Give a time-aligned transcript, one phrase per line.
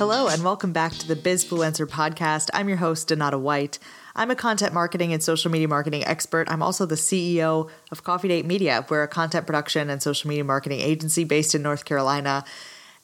[0.00, 2.48] Hello, and welcome back to the Bizfluencer podcast.
[2.54, 3.78] I'm your host, Donata White.
[4.16, 6.50] I'm a content marketing and social media marketing expert.
[6.50, 8.86] I'm also the CEO of Coffee Date Media.
[8.88, 12.46] We're a content production and social media marketing agency based in North Carolina.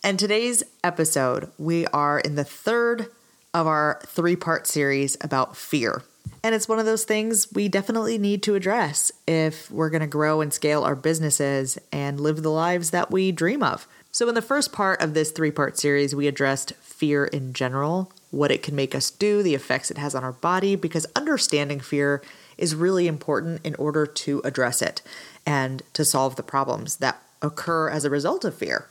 [0.03, 3.09] And today's episode, we are in the third
[3.53, 6.03] of our three part series about fear.
[6.43, 10.07] And it's one of those things we definitely need to address if we're going to
[10.07, 13.87] grow and scale our businesses and live the lives that we dream of.
[14.17, 18.11] So, in the first part of this three part series, we addressed fear in general,
[18.31, 21.81] what it can make us do, the effects it has on our body, because understanding
[21.81, 22.23] fear
[22.57, 25.03] is really important in order to address it
[25.45, 28.87] and to solve the problems that occur as a result of fear.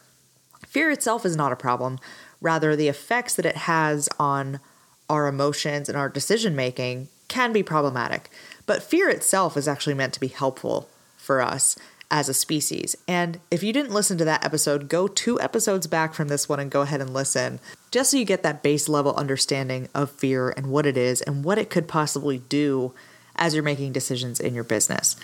[0.68, 1.98] Fear itself is not a problem,
[2.40, 4.60] rather, the effects that it has on
[5.10, 8.30] our emotions and our decision making can be problematic.
[8.68, 11.76] But fear itself is actually meant to be helpful for us
[12.12, 12.96] as a species.
[13.08, 16.60] And if you didn't listen to that episode, go two episodes back from this one
[16.60, 17.60] and go ahead and listen,
[17.92, 21.44] just so you get that base level understanding of fear and what it is and
[21.44, 22.94] what it could possibly do
[23.36, 25.16] as you're making decisions in your business.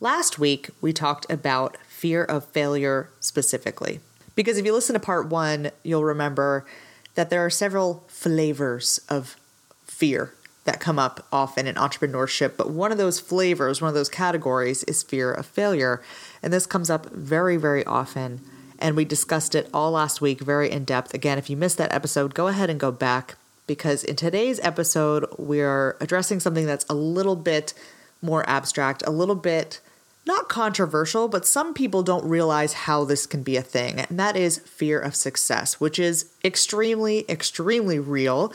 [0.00, 4.00] Last week, we talked about fear of failure specifically.
[4.34, 6.66] Because if you listen to part one, you'll remember
[7.14, 9.36] that there are several flavors of
[9.84, 10.32] fear
[10.64, 14.84] that come up often in entrepreneurship, but one of those flavors, one of those categories
[14.84, 16.00] is fear of failure.
[16.42, 18.40] And this comes up very, very often.
[18.78, 21.14] And we discussed it all last week, very in depth.
[21.14, 25.26] Again, if you missed that episode, go ahead and go back because in today's episode,
[25.38, 27.74] we're addressing something that's a little bit
[28.20, 29.80] more abstract, a little bit
[30.24, 34.00] not controversial, but some people don't realize how this can be a thing.
[34.00, 38.52] And that is fear of success, which is extremely, extremely real.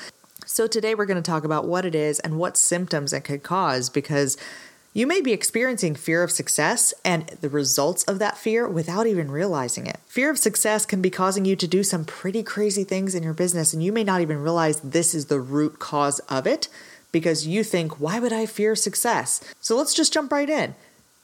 [0.50, 3.44] So, today we're going to talk about what it is and what symptoms it could
[3.44, 4.38] cause because
[4.94, 9.30] you may be experiencing fear of success and the results of that fear without even
[9.30, 10.00] realizing it.
[10.08, 13.34] Fear of success can be causing you to do some pretty crazy things in your
[13.34, 16.70] business, and you may not even realize this is the root cause of it
[17.12, 19.44] because you think, why would I fear success?
[19.60, 20.76] So, let's just jump right in.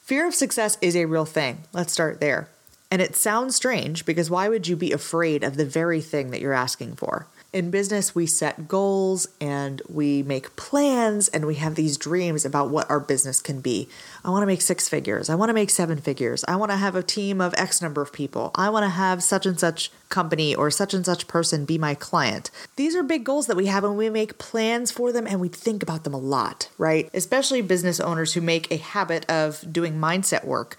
[0.02, 1.60] Fear of success is a real thing.
[1.72, 2.50] Let's start there.
[2.92, 6.42] And it sounds strange because why would you be afraid of the very thing that
[6.42, 7.26] you're asking for?
[7.54, 12.72] In business, we set goals and we make plans and we have these dreams about
[12.72, 13.88] what our business can be.
[14.26, 15.30] I want to make six figures.
[15.30, 16.44] I want to make seven figures.
[16.48, 18.52] I want to have a team of X number of people.
[18.56, 21.94] I want to have such and such company or such and such person be my
[21.94, 22.50] client.
[22.76, 25.48] These are big goals that we have and we make plans for them and we
[25.48, 27.08] think about them a lot, right?
[27.14, 30.76] Especially business owners who make a habit of doing mindset work.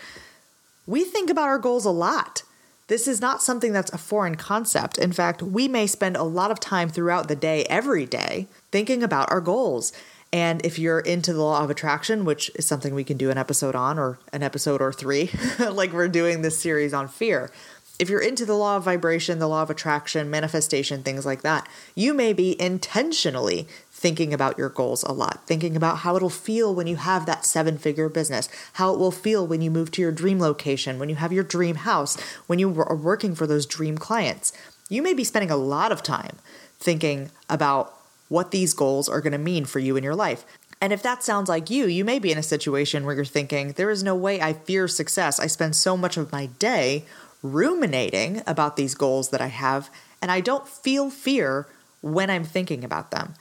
[0.87, 2.43] We think about our goals a lot.
[2.87, 4.99] This is not something that's a foreign concept.
[4.99, 9.03] In fact, we may spend a lot of time throughout the day, every day, thinking
[9.03, 9.93] about our goals.
[10.33, 13.39] And if you're into the law of attraction, which is something we can do an
[13.39, 15.31] episode on or an episode or three,
[15.71, 17.51] like we're doing this series on fear,
[17.99, 21.69] if you're into the law of vibration, the law of attraction, manifestation, things like that,
[21.95, 23.69] you may be intentionally
[24.05, 27.47] thinking about your goals a lot, thinking about how it'll feel when you have that
[27.47, 31.09] seven figure business, how it will feel when you move to your dream location, when
[31.09, 34.53] you have your dream house, when you are working for those dream clients.
[34.91, 36.37] You may be spending a lot of time
[36.79, 37.99] thinking about
[38.29, 40.45] what these goals are going to mean for you in your life.
[40.83, 43.73] And if that sounds like you, you may be in a situation where you're thinking,
[43.73, 45.41] there is no way I fear success.
[45.41, 47.07] I spend so much of my day
[47.43, 49.89] ruminating about these goals that I have,
[50.21, 51.67] and I don't feel fear
[52.03, 53.33] when I'm thinking about them.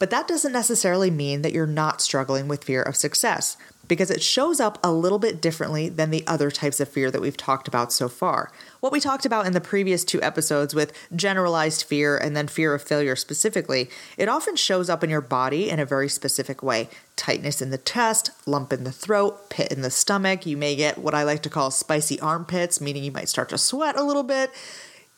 [0.00, 3.56] But that doesn't necessarily mean that you're not struggling with fear of success,
[3.86, 7.20] because it shows up a little bit differently than the other types of fear that
[7.20, 8.50] we've talked about so far.
[8.78, 12.72] What we talked about in the previous two episodes with generalized fear and then fear
[12.72, 16.88] of failure specifically, it often shows up in your body in a very specific way
[17.16, 20.46] tightness in the chest, lump in the throat, pit in the stomach.
[20.46, 23.58] You may get what I like to call spicy armpits, meaning you might start to
[23.58, 24.50] sweat a little bit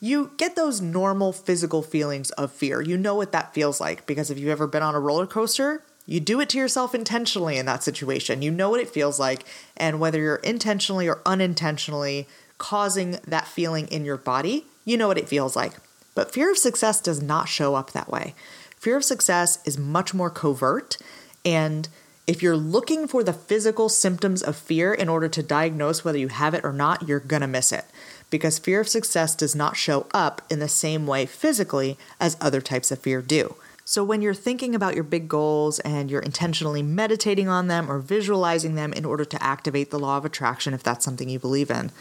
[0.03, 2.81] you get those normal physical feelings of fear.
[2.81, 5.81] You know what that feels like because if you've ever been on a roller coaster,
[6.05, 8.41] you do it to yourself intentionally in that situation.
[8.41, 9.45] You know what it feels like,
[9.77, 12.27] and whether you're intentionally or unintentionally
[12.57, 15.75] causing that feeling in your body, you know what it feels like.
[16.15, 18.35] But fear of success does not show up that way.
[18.77, 20.97] Fear of success is much more covert,
[21.45, 21.87] and
[22.27, 26.27] if you're looking for the physical symptoms of fear in order to diagnose whether you
[26.27, 27.85] have it or not, you're gonna miss it
[28.33, 32.61] because fear of success does not show up in the same way physically as other
[32.61, 33.55] types of fear do.
[33.85, 37.99] So, when you're thinking about your big goals and you're intentionally meditating on them or
[37.99, 41.69] visualizing them in order to activate the law of attraction, if that's something you believe
[41.69, 41.91] in,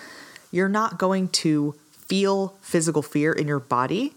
[0.50, 4.14] you're not going to feel physical fear in your body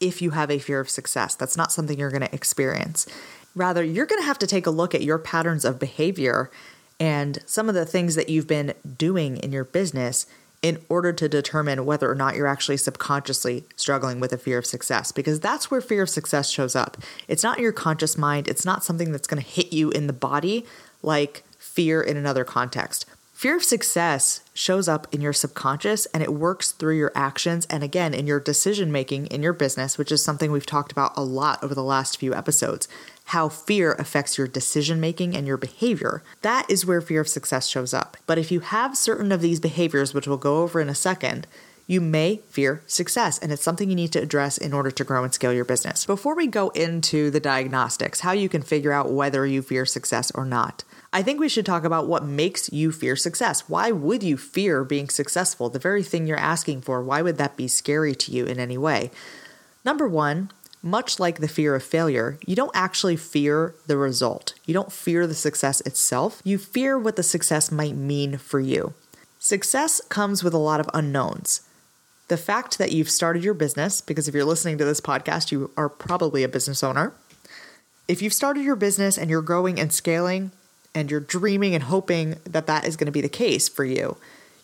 [0.00, 1.34] if you have a fear of success.
[1.34, 3.06] That's not something you're going to experience.
[3.54, 6.50] Rather, you're going to have to take a look at your patterns of behavior
[7.00, 10.26] and some of the things that you've been doing in your business
[10.60, 14.66] in order to determine whether or not you're actually subconsciously struggling with a fear of
[14.66, 16.96] success because that's where fear of success shows up.
[17.28, 20.12] It's not your conscious mind, it's not something that's going to hit you in the
[20.12, 20.66] body
[21.02, 23.06] like fear in another context.
[23.38, 27.84] Fear of success shows up in your subconscious and it works through your actions and
[27.84, 31.22] again in your decision making in your business, which is something we've talked about a
[31.22, 32.88] lot over the last few episodes.
[33.26, 36.24] How fear affects your decision making and your behavior.
[36.42, 38.16] That is where fear of success shows up.
[38.26, 41.46] But if you have certain of these behaviors, which we'll go over in a second,
[41.86, 45.22] you may fear success, and it's something you need to address in order to grow
[45.22, 46.04] and scale your business.
[46.04, 50.32] Before we go into the diagnostics, how you can figure out whether you fear success
[50.34, 50.82] or not,
[51.12, 53.68] I think we should talk about what makes you fear success.
[53.68, 55.70] Why would you fear being successful?
[55.70, 58.76] The very thing you're asking for, why would that be scary to you in any
[58.76, 59.10] way?
[59.84, 60.50] Number one,
[60.82, 64.54] much like the fear of failure, you don't actually fear the result.
[64.66, 66.42] You don't fear the success itself.
[66.44, 68.92] You fear what the success might mean for you.
[69.38, 71.62] Success comes with a lot of unknowns.
[72.28, 75.70] The fact that you've started your business, because if you're listening to this podcast, you
[75.76, 77.14] are probably a business owner.
[78.06, 80.52] If you've started your business and you're growing and scaling,
[80.94, 84.16] and you're dreaming and hoping that that is going to be the case for you.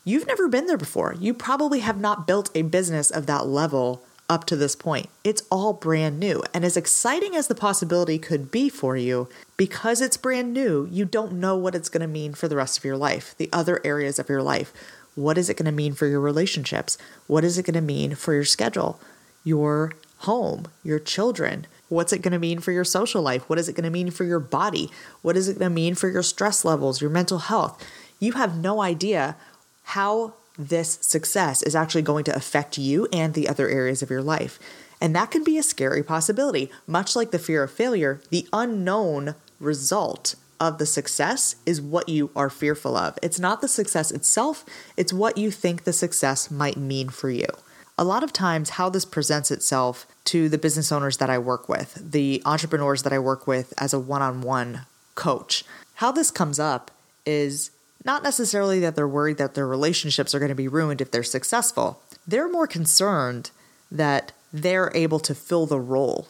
[0.04, 1.14] You've never been there before.
[1.18, 5.08] You probably have not built a business of that level up to this point.
[5.22, 6.42] It's all brand new.
[6.52, 11.04] And as exciting as the possibility could be for you, because it's brand new, you
[11.04, 13.80] don't know what it's going to mean for the rest of your life, the other
[13.84, 14.72] areas of your life.
[15.14, 16.98] What is it going to mean for your relationships?
[17.26, 19.00] What is it going to mean for your schedule,
[19.44, 23.48] your home, your children, What's it going to mean for your social life?
[23.48, 24.90] What is it going to mean for your body?
[25.22, 27.82] What is it going to mean for your stress levels, your mental health?
[28.18, 29.36] You have no idea
[29.84, 34.22] how this success is actually going to affect you and the other areas of your
[34.22, 34.58] life.
[35.00, 36.70] And that can be a scary possibility.
[36.86, 42.30] Much like the fear of failure, the unknown result of the success is what you
[42.34, 43.18] are fearful of.
[43.22, 44.64] It's not the success itself,
[44.96, 47.48] it's what you think the success might mean for you
[47.96, 51.68] a lot of times how this presents itself to the business owners that I work
[51.68, 55.64] with, the entrepreneurs that I work with as a one on one coach,
[55.94, 56.90] how this comes up
[57.24, 57.70] is
[58.04, 61.22] not necessarily that they're worried that their relationships are going to be ruined if they're
[61.22, 62.02] successful.
[62.26, 63.50] They're more concerned
[63.90, 66.28] that they're able to fill the role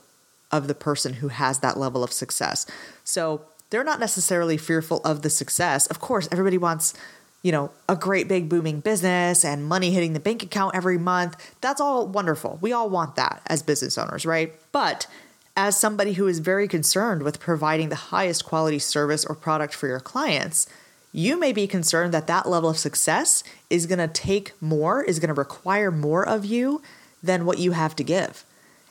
[0.53, 2.67] of the person who has that level of success.
[3.03, 5.87] So they're not necessarily fearful of the success.
[5.87, 6.95] Of course, everybody wants
[7.45, 11.55] you know, a great big booming business and money hitting the bank account every month.
[11.61, 12.59] That's all wonderful.
[12.63, 14.55] We all want that as business owners, right?
[14.73, 15.07] But
[15.55, 19.87] as somebody who is very concerned with providing the highest quality service or product for
[19.87, 20.67] your clients,
[21.13, 25.19] you may be concerned that that level of success is going to take more, is
[25.19, 26.81] going to require more of you
[27.23, 28.43] than what you have to give.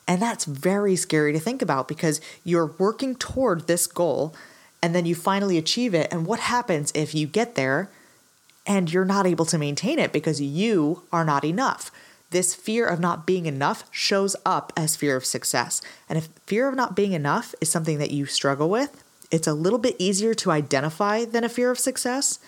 [0.07, 4.35] And that's very scary to think about because you're working toward this goal
[4.79, 6.13] and then you finally achieve it.
[6.13, 7.89] And what happens if you get there
[8.65, 11.91] and you're not able to maintain it because you are not enough.
[12.29, 15.81] This fear of not being enough shows up as fear of success.
[16.09, 19.53] And if fear of not being enough is something that you struggle with, it's a
[19.53, 22.39] little bit easier to identify than a fear of success.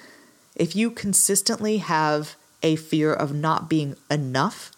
[0.56, 4.72] If you consistently have a fear of not being enough,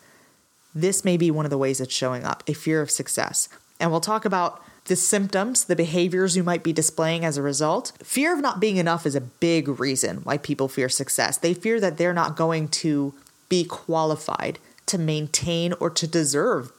[0.74, 3.48] this may be one of the ways it's showing up a fear of success.
[3.80, 7.94] And we'll talk about the symptoms, the behaviors you might be displaying as a result.
[8.04, 11.38] Fear of not being enough is a big reason why people fear success.
[11.38, 13.14] They fear that they're not going to
[13.50, 16.72] be qualified to maintain or to deserve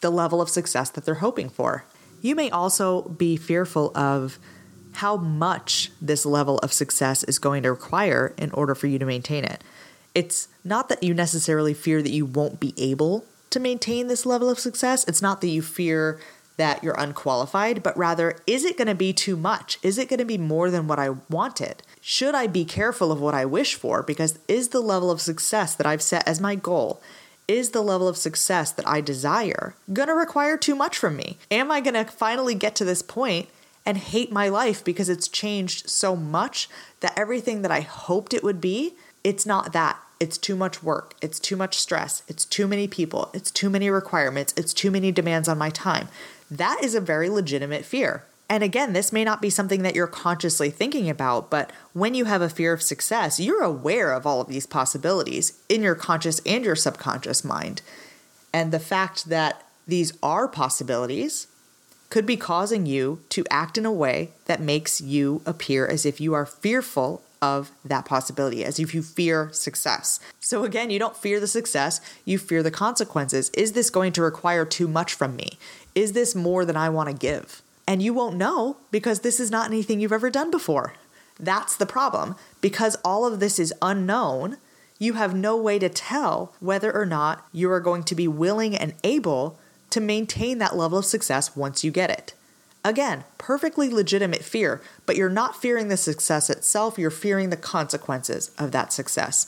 [0.00, 1.84] the level of success that they're hoping for.
[2.22, 4.38] You may also be fearful of
[4.94, 9.06] how much this level of success is going to require in order for you to
[9.06, 9.62] maintain it.
[10.14, 14.48] It's not that you necessarily fear that you won't be able to maintain this level
[14.48, 15.04] of success.
[15.06, 16.18] It's not that you fear
[16.56, 19.78] that you're unqualified, but rather, is it going to be too much?
[19.82, 21.82] Is it going to be more than what I wanted?
[22.00, 24.02] Should I be careful of what I wish for?
[24.02, 27.00] Because is the level of success that I've set as my goal,
[27.48, 31.38] is the level of success that I desire going to require too much from me?
[31.50, 33.48] Am I going to finally get to this point
[33.84, 36.68] and hate my life because it's changed so much
[37.00, 38.94] that everything that I hoped it would be,
[39.24, 39.98] it's not that.
[40.22, 41.16] It's too much work.
[41.20, 42.22] It's too much stress.
[42.28, 43.28] It's too many people.
[43.34, 44.54] It's too many requirements.
[44.56, 46.08] It's too many demands on my time
[46.52, 48.24] that is a very legitimate fear.
[48.48, 52.26] And again, this may not be something that you're consciously thinking about, but when you
[52.26, 56.40] have a fear of success, you're aware of all of these possibilities in your conscious
[56.44, 57.80] and your subconscious mind.
[58.52, 61.46] And the fact that these are possibilities
[62.10, 66.20] could be causing you to act in a way that makes you appear as if
[66.20, 70.20] you are fearful of that possibility, as if you fear success.
[70.40, 73.50] So, again, you don't fear the success, you fear the consequences.
[73.50, 75.58] Is this going to require too much from me?
[75.94, 77.60] Is this more than I want to give?
[77.86, 80.94] And you won't know because this is not anything you've ever done before.
[81.38, 82.36] That's the problem.
[82.60, 84.58] Because all of this is unknown,
[84.98, 88.76] you have no way to tell whether or not you are going to be willing
[88.76, 89.58] and able
[89.90, 92.34] to maintain that level of success once you get it.
[92.84, 98.50] Again, perfectly legitimate fear, but you're not fearing the success itself, you're fearing the consequences
[98.58, 99.46] of that success.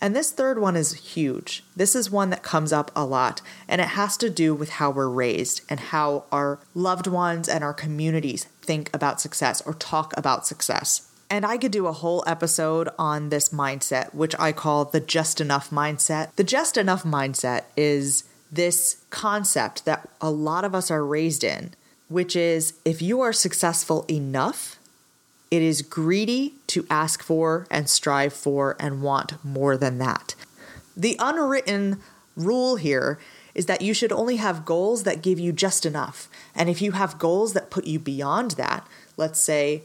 [0.00, 1.64] And this third one is huge.
[1.74, 4.90] This is one that comes up a lot, and it has to do with how
[4.90, 10.16] we're raised and how our loved ones and our communities think about success or talk
[10.16, 11.10] about success.
[11.30, 15.40] And I could do a whole episode on this mindset, which I call the just
[15.40, 16.34] enough mindset.
[16.36, 21.74] The just enough mindset is this concept that a lot of us are raised in,
[22.08, 24.76] which is if you are successful enough,
[25.50, 30.34] it is greedy to ask for and strive for and want more than that.
[30.96, 32.00] The unwritten
[32.36, 33.18] rule here
[33.54, 36.28] is that you should only have goals that give you just enough.
[36.54, 38.86] And if you have goals that put you beyond that,
[39.16, 39.82] let's say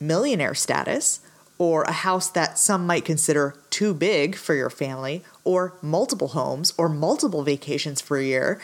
[0.00, 1.20] millionaire status,
[1.56, 6.72] or a house that some might consider too big for your family, or multiple homes,
[6.78, 8.60] or multiple vacations for a year,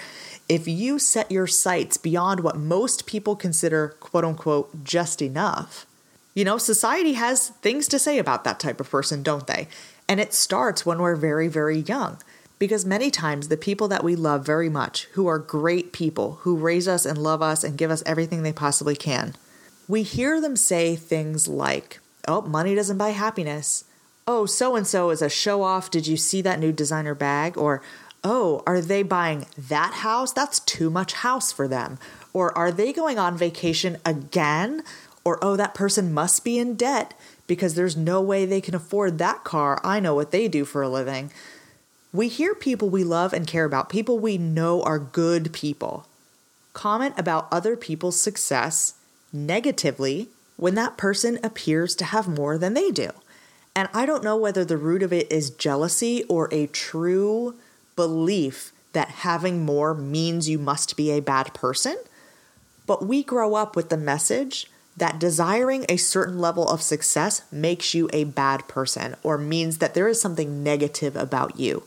[0.49, 5.87] if you set your sights beyond what most people consider quote unquote just enough,
[6.34, 9.68] you know, society has things to say about that type of person, don't they?
[10.08, 12.18] And it starts when we're very, very young.
[12.58, 16.56] Because many times the people that we love very much, who are great people, who
[16.56, 19.34] raise us and love us and give us everything they possibly can,
[19.88, 23.84] we hear them say things like, oh, money doesn't buy happiness.
[24.32, 25.90] Oh, so and so is a show off.
[25.90, 27.58] Did you see that new designer bag?
[27.58, 27.82] Or,
[28.22, 30.32] oh, are they buying that house?
[30.32, 31.99] That's too much house for them.
[32.32, 34.84] Or are they going on vacation again?
[35.25, 37.12] Or, oh, that person must be in debt
[37.49, 39.80] because there's no way they can afford that car.
[39.82, 41.32] I know what they do for a living.
[42.12, 46.06] We hear people we love and care about, people we know are good people,
[46.72, 48.94] comment about other people's success
[49.32, 53.10] negatively when that person appears to have more than they do.
[53.74, 57.54] And I don't know whether the root of it is jealousy or a true
[57.96, 61.96] belief that having more means you must be a bad person.
[62.86, 67.94] But we grow up with the message that desiring a certain level of success makes
[67.94, 71.84] you a bad person or means that there is something negative about you.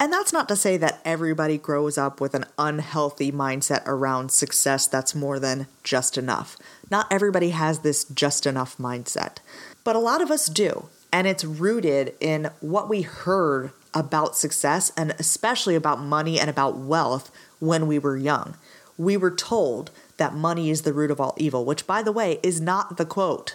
[0.00, 4.86] And that's not to say that everybody grows up with an unhealthy mindset around success
[4.86, 6.58] that's more than just enough.
[6.90, 9.36] Not everybody has this just enough mindset,
[9.84, 10.88] but a lot of us do.
[11.14, 16.76] And it's rooted in what we heard about success and especially about money and about
[16.76, 17.30] wealth
[17.60, 18.56] when we were young.
[18.98, 22.40] We were told that money is the root of all evil, which, by the way,
[22.42, 23.54] is not the quote.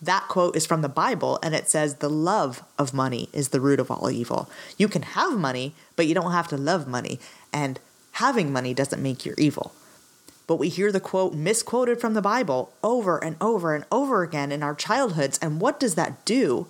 [0.00, 3.60] That quote is from the Bible, and it says, The love of money is the
[3.60, 4.48] root of all evil.
[4.78, 7.20] You can have money, but you don't have to love money,
[7.52, 7.78] and
[8.12, 9.74] having money doesn't make you evil.
[10.46, 14.50] But we hear the quote misquoted from the Bible over and over and over again
[14.50, 16.66] in our childhoods, and what does that do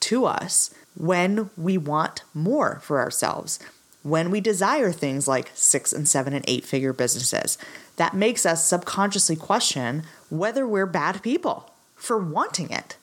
[0.00, 3.58] to us when we want more for ourselves?
[4.02, 7.58] When we desire things like six and seven and eight figure businesses,
[7.96, 12.96] that makes us subconsciously question whether we're bad people for wanting it.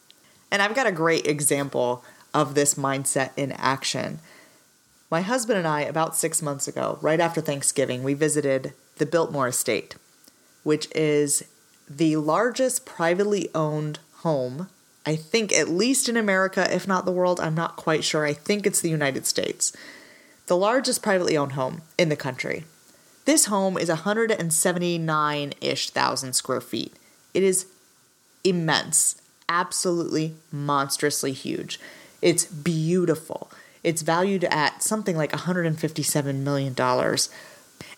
[0.52, 4.20] And I've got a great example of this mindset in action.
[5.12, 9.50] My husband and I, about six months ago, right after Thanksgiving, we visited the Biltmore
[9.50, 9.96] Estate,
[10.64, 11.44] which is
[11.90, 14.70] the largest privately owned home,
[15.06, 17.40] I think, at least in America, if not the world.
[17.40, 18.26] I'm not quite sure.
[18.26, 19.76] I think it's the United States.
[20.48, 22.66] The largest privately owned home in the country.
[23.26, 26.94] This home is 179 ish thousand square feet.
[27.34, 27.66] It is
[28.44, 31.80] immense, absolutely monstrously huge.
[32.22, 33.52] It's beautiful.
[33.84, 36.76] It's valued at something like $157 million.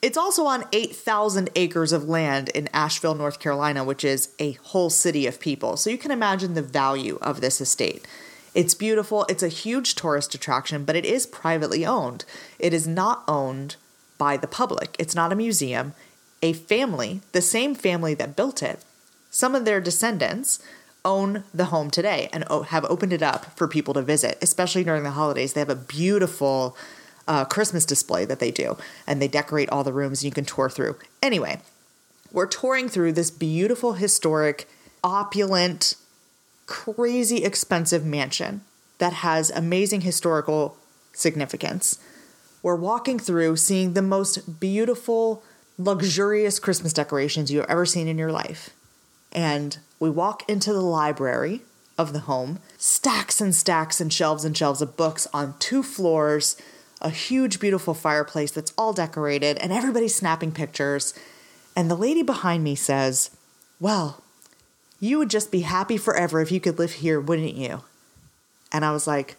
[0.02, 4.90] It's also on 8,000 acres of land in Asheville, North Carolina, which is a whole
[4.90, 5.76] city of people.
[5.76, 8.06] So you can imagine the value of this estate.
[8.54, 9.26] It's beautiful.
[9.28, 12.26] It's a huge tourist attraction, but it is privately owned.
[12.60, 13.76] It is not owned
[14.18, 14.96] by the public.
[15.00, 15.94] It's not a museum.
[16.42, 18.84] A family, the same family that built it,
[19.32, 20.60] some of their descendants
[21.04, 25.04] own the home today and have opened it up for people to visit, especially during
[25.04, 25.54] the holidays.
[25.54, 26.78] They have a beautiful
[27.28, 30.46] uh, Christmas display that they do, and they decorate all the rooms and you can
[30.46, 30.98] tour through.
[31.22, 31.60] Anyway,
[32.32, 34.68] we're touring through this beautiful, historic,
[35.04, 35.96] opulent,
[36.66, 38.62] crazy expensive mansion
[38.98, 40.78] that has amazing historical
[41.14, 42.00] significance
[42.68, 45.44] we're walking through seeing the most beautiful,
[45.78, 48.72] luxurious Christmas decorations you've ever seen in your life.
[49.32, 51.62] And we walk into the library
[51.98, 56.58] of the home, stacks and stacks and shelves and shelves of books on two floors,
[57.02, 61.14] a huge, beautiful fireplace that's all decorated, and everybody's snapping pictures.
[61.76, 63.32] And the lady behind me says,
[63.80, 64.24] Well,
[65.00, 67.84] you would just be happy forever if you could live here, wouldn't you?
[68.72, 69.38] And I was like,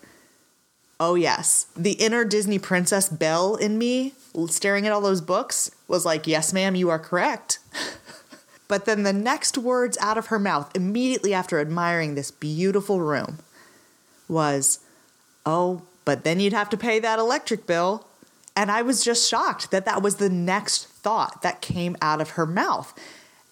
[1.00, 1.66] Oh, yes.
[1.76, 4.14] The inner Disney princess Belle in me,
[4.48, 7.58] staring at all those books, was like, Yes, ma'am, you are correct.
[8.68, 13.38] but then the next words out of her mouth, immediately after admiring this beautiful room,
[14.28, 14.80] was,
[15.44, 18.06] Oh, but then you'd have to pay that electric bill.
[18.56, 22.30] And I was just shocked that that was the next thought that came out of
[22.30, 22.98] her mouth.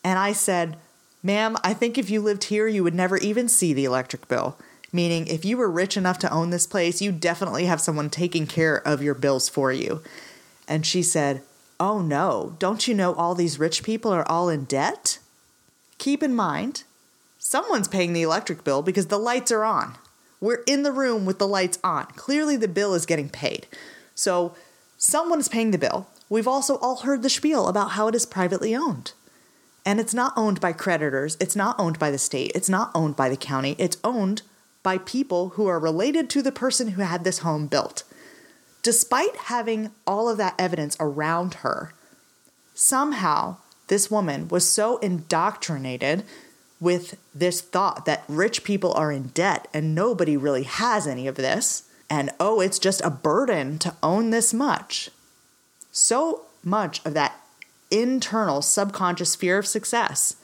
[0.03, 0.79] And I said,
[1.23, 4.57] Ma'am, I think if you lived here, you would never even see the electric bill.
[4.91, 8.47] Meaning, if you were rich enough to own this place, you definitely have someone taking
[8.47, 10.01] care of your bills for you.
[10.67, 11.43] And she said,
[11.79, 15.19] Oh no, don't you know all these rich people are all in debt?
[15.99, 16.85] Keep in mind,
[17.39, 19.99] someone's paying the electric bill because the lights are on.
[20.47, 22.07] We're in the room with the lights on.
[22.15, 23.67] Clearly, the bill is getting paid.
[24.15, 24.55] So,
[24.97, 26.07] someone is paying the bill.
[26.29, 29.11] We've also all heard the spiel about how it is privately owned.
[29.85, 33.17] And it's not owned by creditors, it's not owned by the state, it's not owned
[33.17, 34.43] by the county, it's owned
[34.85, 38.05] by people who are related to the person who had this home built.
[38.85, 41.93] Despite having all of that evidence around her,
[42.73, 43.57] somehow
[43.89, 46.23] this woman was so indoctrinated
[46.81, 51.37] with this thought that rich people are in debt and nobody really has any of
[51.37, 55.11] this, and oh, it's just a burden to own this much.
[55.91, 57.41] So much of that
[57.91, 60.37] internal subconscious fear of success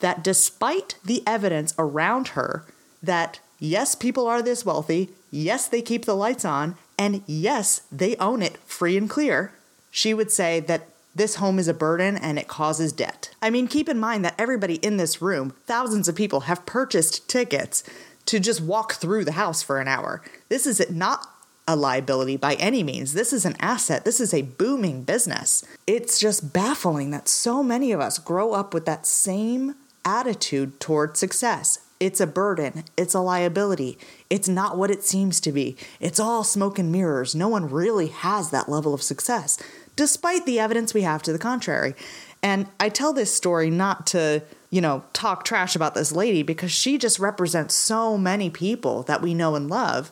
[0.00, 2.64] that despite the evidence around her
[3.02, 8.16] that yes, people are this wealthy, yes, they keep the lights on, and yes, they
[8.16, 9.52] own it free and clear,
[9.90, 13.34] she would say that this home is a burden and it causes debt.
[13.42, 17.28] I mean, keep in mind that everybody in this room, thousands of people, have purchased
[17.28, 17.82] tickets
[18.26, 20.22] to just walk through the house for an hour.
[20.48, 21.26] This is not
[21.66, 23.12] a liability by any means.
[23.12, 24.04] This is an asset.
[24.04, 25.64] This is a booming business.
[25.86, 29.74] It's just baffling that so many of us grow up with that same
[30.04, 31.78] attitude toward success.
[32.00, 32.84] It's a burden.
[32.96, 33.98] It's a liability.
[34.30, 35.76] It's not what it seems to be.
[36.00, 37.34] It's all smoke and mirrors.
[37.34, 39.58] No one really has that level of success
[40.00, 41.94] despite the evidence we have to the contrary.
[42.42, 46.72] And I tell this story not to, you know, talk trash about this lady because
[46.72, 50.10] she just represents so many people that we know and love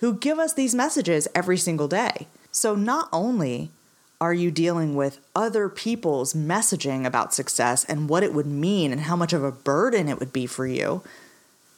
[0.00, 2.26] who give us these messages every single day.
[2.52, 3.70] So not only
[4.20, 9.00] are you dealing with other people's messaging about success and what it would mean and
[9.00, 11.02] how much of a burden it would be for you,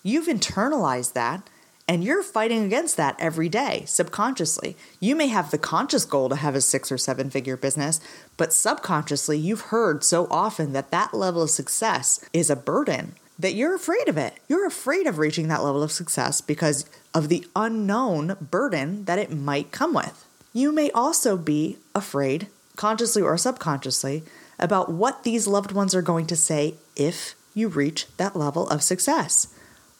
[0.03, 1.48] you've internalized that
[1.88, 4.77] and you're fighting against that every day, subconsciously.
[5.01, 8.01] You may have the conscious goal to have a six or seven figure business,
[8.37, 13.55] but subconsciously, you've heard so often that that level of success is a burden that
[13.55, 14.35] you're afraid of it.
[14.49, 19.33] You're afraid of reaching that level of success because of the unknown burden that it
[19.33, 20.27] might come with.
[20.53, 24.23] You may also be afraid, consciously or subconsciously,
[24.59, 28.83] about what these loved ones are going to say if you reach that level of
[28.83, 29.49] success.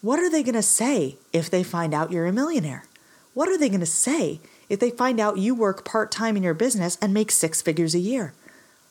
[0.03, 2.87] What are they going to say if they find out you're a millionaire?
[3.35, 6.43] What are they going to say if they find out you work part time in
[6.43, 8.35] your business and make six figures a year?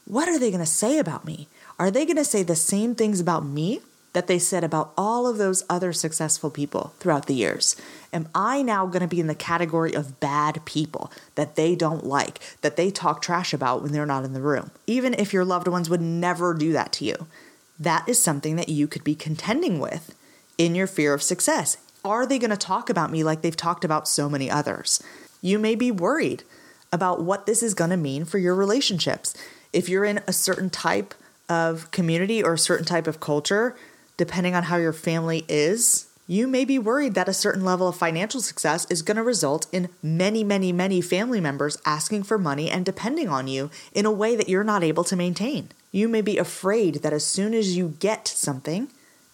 [0.05, 1.49] What are they going to say about me?
[1.77, 3.81] Are they going to say the same things about me
[4.13, 7.75] that they said about all of those other successful people throughout the years?
[8.13, 12.05] Am I now going to be in the category of bad people that they don't
[12.05, 14.71] like, that they talk trash about when they're not in the room?
[14.87, 17.27] Even if your loved ones would never do that to you,
[17.77, 20.15] that is something that you could be contending with
[20.57, 21.77] in your fear of success.
[22.03, 25.01] Are they going to talk about me like they've talked about so many others?
[25.41, 26.43] You may be worried
[26.91, 29.35] about what this is going to mean for your relationships.
[29.71, 31.13] If you're in a certain type
[31.47, 33.75] of community or a certain type of culture,
[34.17, 37.95] depending on how your family is, you may be worried that a certain level of
[37.95, 42.69] financial success is going to result in many, many, many family members asking for money
[42.69, 45.69] and depending on you in a way that you're not able to maintain.
[45.91, 48.87] You may be afraid that as soon as you get something,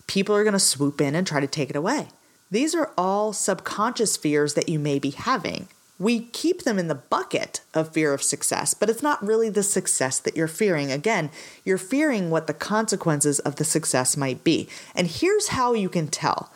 [0.07, 2.07] people are going to swoop in and try to take it away.
[2.49, 5.67] These are all subconscious fears that you may be having.
[5.99, 9.63] We keep them in the bucket of fear of success, but it's not really the
[9.63, 10.91] success that you're fearing.
[10.91, 11.31] Again,
[11.65, 14.69] you're fearing what the consequences of the success might be.
[14.95, 16.51] And here's how you can tell.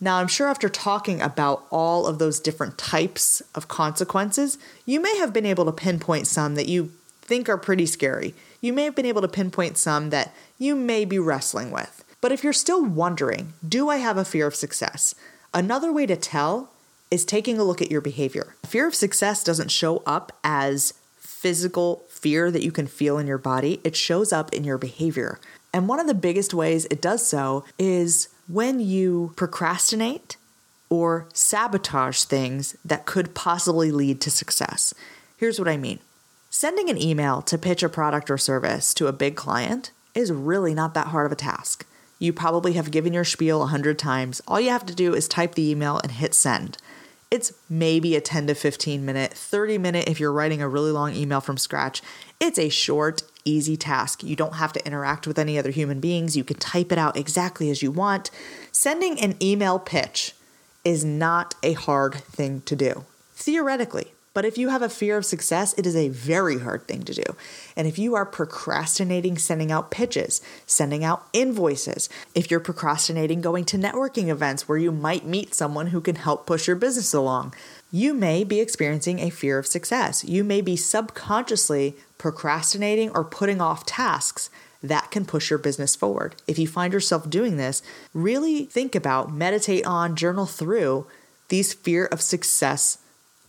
[0.00, 4.56] Now, I'm sure after talking about all of those different types of consequences,
[4.86, 8.34] you may have been able to pinpoint some that you think are pretty scary.
[8.60, 12.04] You may have been able to pinpoint some that you may be wrestling with.
[12.20, 15.14] But if you're still wondering, do I have a fear of success?
[15.54, 16.70] Another way to tell
[17.10, 18.56] is taking a look at your behavior.
[18.66, 23.38] Fear of success doesn't show up as physical fear that you can feel in your
[23.38, 25.38] body, it shows up in your behavior.
[25.72, 30.36] And one of the biggest ways it does so is when you procrastinate
[30.90, 34.92] or sabotage things that could possibly lead to success.
[35.36, 36.00] Here's what I mean
[36.50, 40.74] sending an email to pitch a product or service to a big client is really
[40.74, 41.86] not that hard of a task.
[42.18, 44.42] You probably have given your spiel a hundred times.
[44.48, 46.78] All you have to do is type the email and hit send.
[47.30, 51.14] It's maybe a 10 to 15 minute, 30 minute if you're writing a really long
[51.14, 52.02] email from scratch.
[52.40, 54.24] It's a short, easy task.
[54.24, 56.36] You don't have to interact with any other human beings.
[56.36, 58.30] You can type it out exactly as you want.
[58.72, 60.34] Sending an email pitch
[60.84, 63.04] is not a hard thing to do,
[63.34, 64.12] theoretically.
[64.38, 67.12] But if you have a fear of success, it is a very hard thing to
[67.12, 67.24] do.
[67.74, 73.64] And if you are procrastinating sending out pitches, sending out invoices, if you're procrastinating going
[73.64, 77.52] to networking events where you might meet someone who can help push your business along,
[77.90, 80.22] you may be experiencing a fear of success.
[80.22, 84.50] You may be subconsciously procrastinating or putting off tasks
[84.84, 86.36] that can push your business forward.
[86.46, 87.82] If you find yourself doing this,
[88.14, 91.08] really think about, meditate on, journal through
[91.48, 92.98] these fear of success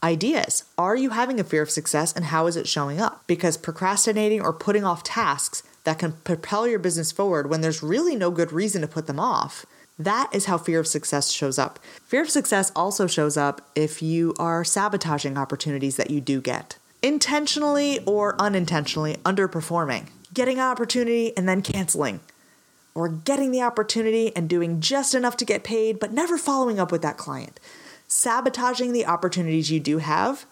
[0.03, 0.63] ideas.
[0.77, 3.23] Are you having a fear of success and how is it showing up?
[3.27, 8.15] Because procrastinating or putting off tasks that can propel your business forward when there's really
[8.15, 9.65] no good reason to put them off.
[9.97, 11.79] That is how fear of success shows up.
[12.05, 16.77] Fear of success also shows up if you are sabotaging opportunities that you do get,
[17.03, 22.21] intentionally or unintentionally underperforming, getting an opportunity and then canceling,
[22.95, 26.91] or getting the opportunity and doing just enough to get paid but never following up
[26.91, 27.59] with that client
[28.09, 30.45] sabotaging the opportunities you do have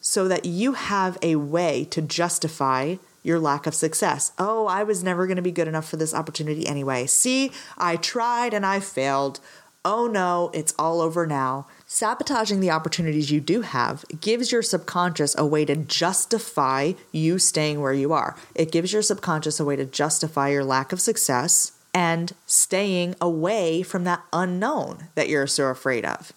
[0.00, 4.32] so that you have a way to justify your lack of success.
[4.38, 7.06] Oh, I was never going to be good enough for this opportunity anyway.
[7.06, 9.40] See, I tried and I failed.
[9.86, 11.66] Oh no, it's all over now.
[11.86, 17.80] Sabotaging the opportunities you do have gives your subconscious a way to justify you staying
[17.80, 18.36] where you are.
[18.54, 23.82] It gives your subconscious a way to justify your lack of success and staying away
[23.82, 26.32] from that unknown that you're so afraid of.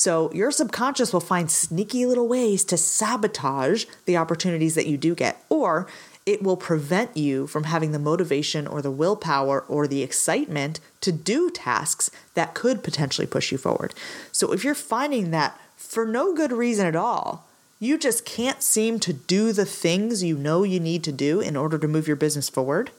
[0.00, 5.14] So your subconscious will find sneaky little ways to sabotage the opportunities that you do
[5.14, 5.88] get, or
[6.24, 11.12] it will prevent you from having the motivation or the willpower or the excitement to
[11.12, 13.92] do tasks that could potentially push you forward.
[14.32, 17.44] So if you're finding that for no good reason at all,
[17.78, 21.58] you just can't seem to do the things you know you need to do in
[21.58, 22.90] order to move your business forward,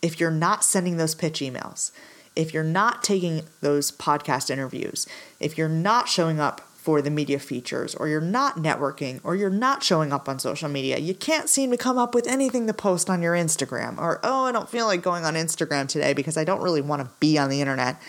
[0.00, 1.90] if you're not sending those pitch emails,
[2.36, 5.06] if you're not taking those podcast interviews,
[5.38, 9.50] if you're not showing up for the media features, or you're not networking, or you're
[9.50, 12.72] not showing up on social media, you can't seem to come up with anything to
[12.72, 16.38] post on your Instagram, or oh, I don't feel like going on Instagram today because
[16.38, 18.00] I don't really want to be on the internet.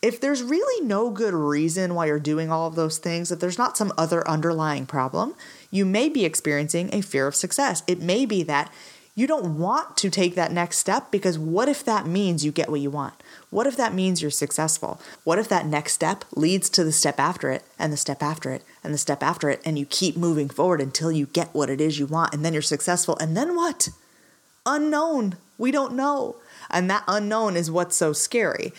[0.00, 3.58] If there's really no good reason why you're doing all of those things, if there's
[3.58, 5.34] not some other underlying problem,
[5.70, 7.82] you may be experiencing a fear of success.
[7.86, 8.72] It may be that
[9.14, 12.68] you don't want to take that next step because what if that means you get
[12.68, 13.14] what you want?
[13.50, 15.00] What if that means you're successful?
[15.24, 18.50] What if that next step leads to the step after it, and the step after
[18.50, 21.70] it, and the step after it, and you keep moving forward until you get what
[21.70, 23.90] it is you want, and then you're successful, and then what?
[24.64, 25.36] Unknown.
[25.58, 26.36] We don't know.
[26.70, 28.72] And that unknown is what's so scary.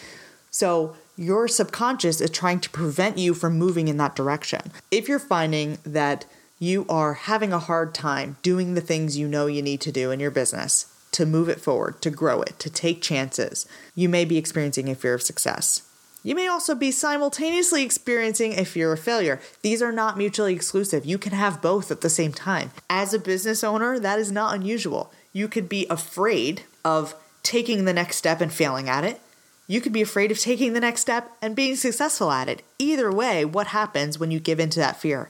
[0.52, 4.72] So, your subconscious is trying to prevent you from moving in that direction.
[4.92, 6.26] If you're finding that
[6.60, 10.12] you are having a hard time doing the things you know you need to do
[10.12, 14.26] in your business to move it forward, to grow it, to take chances, you may
[14.26, 15.84] be experiencing a fear of success.
[16.24, 19.40] You may also be simultaneously experiencing a fear of failure.
[19.62, 21.06] These are not mutually exclusive.
[21.06, 22.72] You can have both at the same time.
[22.90, 25.14] As a business owner, that is not unusual.
[25.32, 29.22] You could be afraid of taking the next step and failing at it.
[29.68, 32.64] You could be afraid of taking the next step and being successful at it.
[32.80, 35.30] Either way, what happens when you give in to that fear?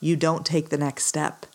[0.00, 1.46] you don't take the next step.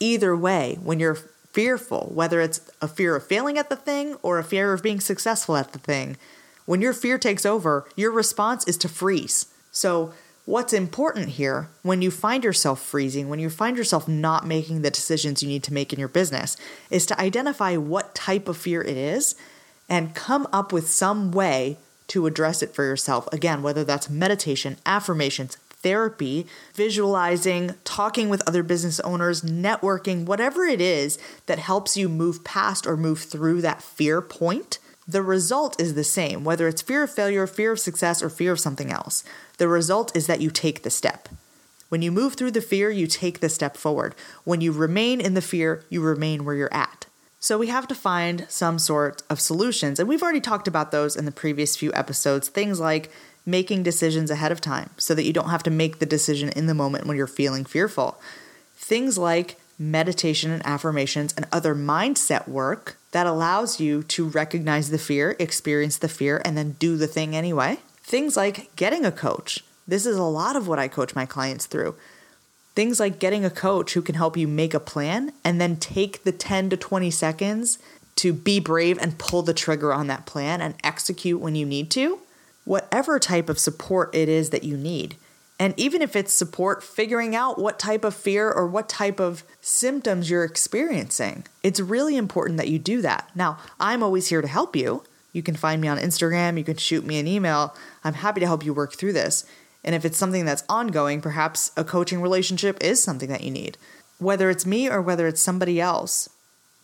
[0.00, 1.18] Either way, when you're
[1.52, 5.00] fearful, whether it's a fear of failing at the thing or a fear of being
[5.00, 6.16] successful at the thing,
[6.64, 9.46] when your fear takes over, your response is to freeze.
[9.70, 10.12] So,
[10.44, 14.90] what's important here when you find yourself freezing, when you find yourself not making the
[14.90, 16.56] decisions you need to make in your business,
[16.90, 19.34] is to identify what type of fear it is
[19.88, 21.76] and come up with some way
[22.08, 23.26] to address it for yourself.
[23.32, 30.80] Again, whether that's meditation, affirmations, therapy, visualizing, talking with other business owners, networking, whatever it
[30.80, 35.94] is that helps you move past or move through that fear point, the result is
[35.94, 39.24] the same, whether it's fear of failure, fear of success, or fear of something else.
[39.58, 41.28] The result is that you take the step.
[41.88, 44.14] When you move through the fear, you take the step forward.
[44.44, 47.06] When you remain in the fear, you remain where you're at.
[47.38, 49.98] So we have to find some sort of solutions.
[49.98, 52.48] And we've already talked about those in the previous few episodes.
[52.48, 53.10] Things like
[53.44, 56.66] making decisions ahead of time so that you don't have to make the decision in
[56.66, 58.20] the moment when you're feeling fearful.
[58.76, 64.98] Things like meditation and affirmations and other mindset work that allows you to recognize the
[64.98, 67.78] fear, experience the fear, and then do the thing anyway.
[68.02, 69.64] Things like getting a coach.
[69.86, 71.96] This is a lot of what I coach my clients through.
[72.74, 76.24] Things like getting a coach who can help you make a plan and then take
[76.24, 77.78] the 10 to 20 seconds
[78.16, 81.90] to be brave and pull the trigger on that plan and execute when you need
[81.90, 82.20] to
[82.64, 85.16] whatever type of support it is that you need.
[85.58, 89.44] And even if it's support figuring out what type of fear or what type of
[89.60, 93.30] symptoms you're experiencing, it's really important that you do that.
[93.34, 95.04] Now, I'm always here to help you.
[95.32, 97.76] You can find me on Instagram, you can shoot me an email.
[98.04, 99.46] I'm happy to help you work through this.
[99.84, 103.78] And if it's something that's ongoing, perhaps a coaching relationship is something that you need.
[104.18, 106.28] Whether it's me or whether it's somebody else,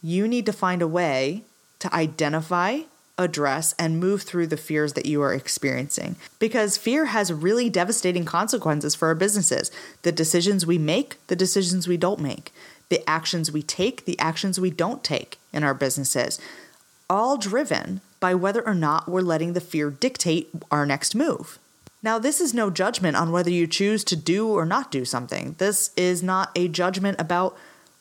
[0.02, 1.42] you need to find a way
[1.80, 2.80] to identify,
[3.18, 6.16] address, and move through the fears that you are experiencing.
[6.38, 9.70] Because fear has really devastating consequences for our businesses.
[10.02, 12.52] The decisions we make, the decisions we don't make,
[12.88, 16.40] the actions we take, the actions we don't take in our businesses,
[17.10, 21.58] all driven by whether or not we're letting the fear dictate our next move.
[22.02, 25.56] Now, this is no judgment on whether you choose to do or not do something.
[25.58, 27.56] This is not a judgment about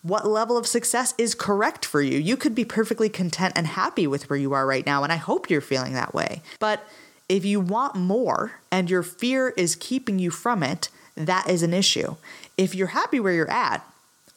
[0.08, 2.17] what level of success is correct for you.
[2.17, 5.17] You could be perfectly content and happy with where you are right now, and I
[5.17, 6.41] hope you're feeling that way.
[6.60, 6.88] But
[7.30, 11.74] if you want more and your fear is keeping you from it, that is an
[11.74, 12.15] issue.
[12.58, 13.86] If you're happy where you're at,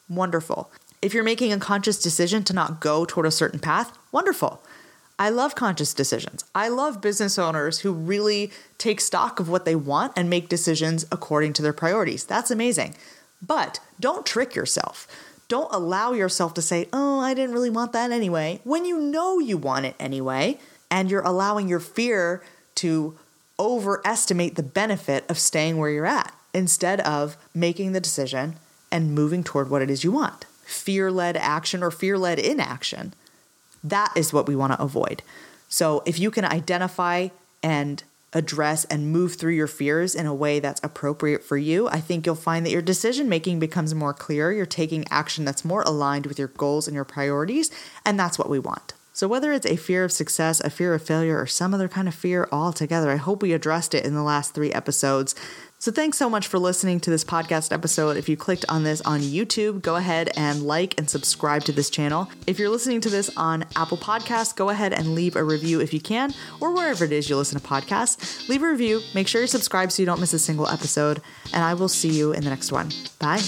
[0.09, 0.71] wonderful.
[1.01, 4.61] If you're making a conscious decision to not go toward a certain path, wonderful.
[5.17, 6.43] I love conscious decisions.
[6.53, 11.05] I love business owners who really take stock of what they want and make decisions
[11.11, 12.25] according to their priorities.
[12.25, 12.95] That's amazing.
[13.41, 15.07] But don't trick yourself.
[15.51, 19.37] Don't allow yourself to say, oh, I didn't really want that anyway, when you know
[19.37, 20.57] you want it anyway,
[20.89, 22.41] and you're allowing your fear
[22.75, 23.19] to
[23.59, 28.55] overestimate the benefit of staying where you're at instead of making the decision
[28.93, 30.45] and moving toward what it is you want.
[30.63, 33.13] Fear led action or fear led inaction
[33.83, 35.21] that is what we want to avoid.
[35.67, 37.27] So if you can identify
[37.61, 38.01] and
[38.33, 42.25] address and move through your fears in a way that's appropriate for you, I think
[42.25, 44.51] you'll find that your decision making becomes more clear.
[44.51, 47.71] You're taking action that's more aligned with your goals and your priorities,
[48.05, 48.93] and that's what we want.
[49.13, 52.07] So, whether it's a fear of success, a fear of failure, or some other kind
[52.07, 55.35] of fear altogether, I hope we addressed it in the last three episodes.
[55.81, 58.15] So, thanks so much for listening to this podcast episode.
[58.15, 61.89] If you clicked on this on YouTube, go ahead and like and subscribe to this
[61.89, 62.29] channel.
[62.45, 65.91] If you're listening to this on Apple Podcasts, go ahead and leave a review if
[65.91, 68.47] you can, or wherever it is you listen to podcasts.
[68.47, 71.19] Leave a review, make sure you're subscribed so you don't miss a single episode,
[71.51, 72.91] and I will see you in the next one.
[73.17, 73.41] Bye.